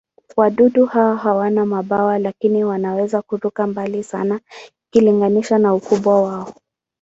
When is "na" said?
5.59-5.73